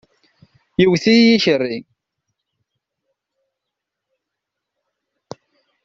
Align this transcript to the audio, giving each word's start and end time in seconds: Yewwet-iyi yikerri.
Yewwet-iyi 0.81 1.23
yikerri. 1.27 1.77